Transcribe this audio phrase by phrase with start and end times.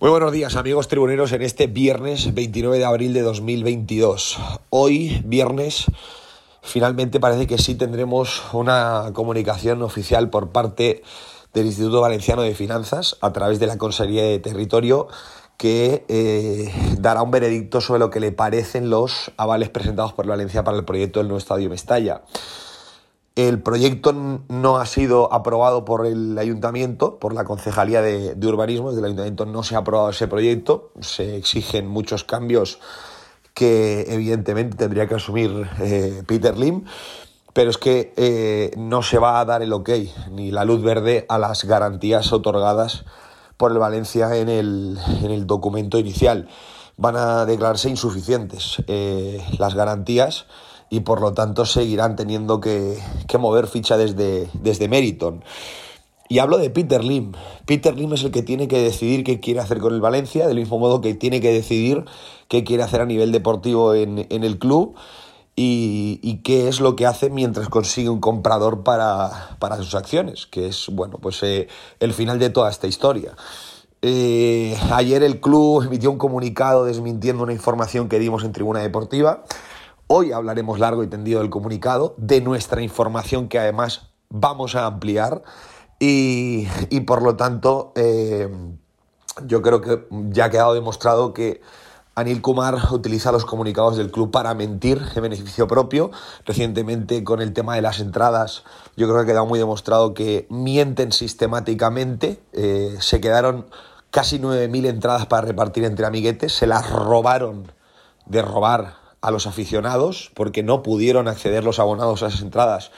[0.00, 4.38] Muy buenos días amigos tribuneros en este viernes 29 de abril de 2022.
[4.70, 5.86] Hoy viernes
[6.62, 11.02] finalmente parece que sí tendremos una comunicación oficial por parte
[11.52, 15.08] del Instituto Valenciano de Finanzas a través de la Consejería de Territorio
[15.56, 20.62] que eh, dará un veredicto sobre lo que le parecen los avales presentados por Valencia
[20.62, 22.22] para el proyecto del nuevo estadio Mestalla.
[23.38, 24.12] El proyecto
[24.48, 28.88] no ha sido aprobado por el ayuntamiento, por la concejalía de, urbanismo.
[28.88, 30.90] Desde el ayuntamiento no se ha aprobado ese proyecto.
[31.00, 32.80] Se exigen muchos cambios
[33.54, 36.84] que evidentemente tendría que asumir eh, Peter Lim.
[37.52, 39.90] Pero es que eh, no se va a dar el ok
[40.32, 43.04] ni la luz verde a las garantías otorgadas
[43.56, 46.48] por el Valencia en el, en el documento inicial.
[46.96, 50.46] Van a declararse insuficientes eh, las garantías
[50.90, 52.98] y por lo tanto seguirán teniendo que,
[53.38, 55.44] mover ficha desde, desde Meriton.
[56.28, 57.32] Y hablo de Peter Lim.
[57.64, 60.58] Peter Lim es el que tiene que decidir qué quiere hacer con el Valencia, del
[60.58, 62.04] mismo modo que tiene que decidir
[62.48, 64.94] qué quiere hacer a nivel deportivo en, el club
[65.56, 70.88] y, qué es lo que hace mientras consigue un comprador para, sus acciones, que es
[70.92, 73.34] bueno, pues eh, el final de toda esta historia.
[74.02, 79.44] Eh, ayer el club emitió un comunicado desmintiendo una información que dimos en Tribuna Deportiva.
[80.10, 85.42] Hoy hablaremos largo y tendido del comunicado, de nuestra información que además vamos a ampliar
[85.98, 86.66] y,
[87.06, 88.48] por lo tanto eh,
[89.44, 91.60] yo creo que ya ha quedado demostrado que
[92.14, 96.10] Anil Kumar utiliza los comunicados del club para mentir en beneficio propio.
[96.46, 98.64] Recientemente con el tema de las entradas
[98.96, 102.40] yo creo que ha quedado muy demostrado que mienten sistemáticamente.
[102.54, 103.66] Eh, se quedaron
[104.10, 107.70] casi 9.000 entradas para repartir entre amiguetes, se las robaron
[108.24, 112.90] de robar a los aficionados porque no pudieron acceder los abonados a esas entradas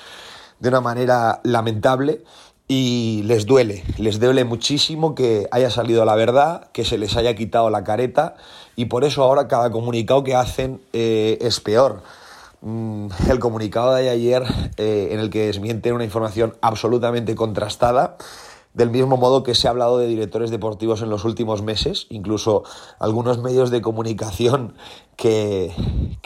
[0.58, 2.22] de una manera lamentable
[2.68, 7.34] y les duele, les duele muchísimo que haya salido la verdad, que se les haya
[7.34, 8.36] quitado la careta
[8.76, 12.02] y por eso ahora cada comunicado que hacen eh, es peor.
[12.60, 14.44] Mm, el comunicado de ayer
[14.76, 18.18] eh, en el que desmienten una información absolutamente contrastada
[18.74, 22.62] del mismo modo que se ha hablado de directores deportivos en los últimos meses, incluso
[22.98, 24.74] algunos medios de comunicación
[25.16, 25.72] que,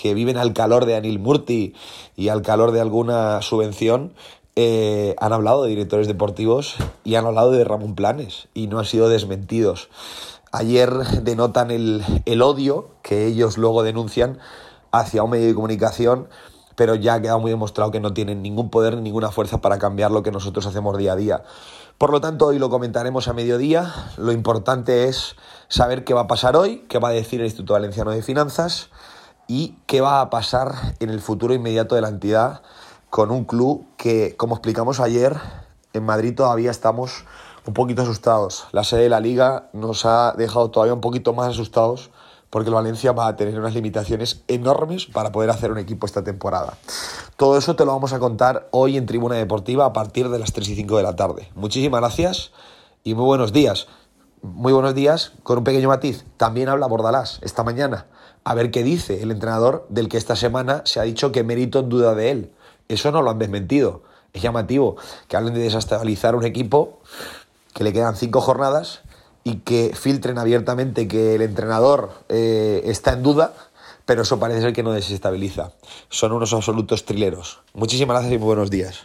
[0.03, 1.75] viven al calor de Anil Murti
[2.17, 4.13] y al calor de alguna subvención,
[4.57, 8.85] eh, han hablado de directores deportivos y han hablado de Ramón Planes y no han
[8.85, 9.89] sido desmentidos.
[10.53, 14.39] Ayer denotan el, el odio que ellos luego denuncian
[14.93, 16.29] hacia un medio de comunicación
[16.77, 19.79] pero ya ha quedado muy demostrado que no tienen ningún poder ni ninguna fuerza para
[19.79, 21.43] cambiar lo que nosotros hacemos día a día.
[21.99, 23.93] Por lo tanto, hoy lo comentaremos a mediodía.
[24.17, 25.37] Lo importante es
[25.69, 28.91] saber qué va a pasar hoy, qué va a decir el Instituto Valenciano de Finanzas
[29.47, 32.63] y qué va a pasar en el futuro inmediato de la entidad
[33.11, 35.37] con un club que, como explicamos ayer,
[35.93, 37.25] en Madrid todavía estamos
[37.65, 38.67] un poquito asustados.
[38.73, 42.11] La sede de la liga nos ha dejado todavía un poquito más asustados
[42.55, 46.23] porque el Valencia va a tener unas limitaciones enormes para poder hacer un equipo esta
[46.23, 46.79] temporada.
[47.37, 50.53] Todo eso te lo vamos a contar hoy en Tribuna Deportiva a partir de las
[50.53, 51.51] 3 y 5 de la tarde.
[51.57, 52.53] Muchísimas gracias
[53.03, 53.89] y muy buenos días.
[54.41, 56.25] Muy buenos días, con un pequeño matiz.
[56.37, 58.07] También habla Bordalás esta mañana.
[58.45, 61.81] A ver qué dice el entrenador del que esta semana se ha dicho que Mérito
[61.81, 62.53] en duda de él.
[62.87, 64.05] Eso no lo han desmentido.
[64.33, 64.95] Es llamativo
[65.27, 67.01] que hablen de desestabilizar un equipo
[67.73, 69.01] que le quedan cinco jornadas
[69.45, 73.55] y que filtren abiertamente que el entrenador eh, está en duda,
[74.07, 75.73] pero eso parece ser que no desestabiliza.
[76.09, 77.61] Son unos absolutos trileros.
[77.75, 79.05] Muchísimas gracias y muy buenos días.